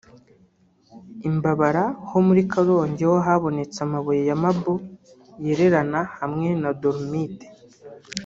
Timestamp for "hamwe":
6.19-6.49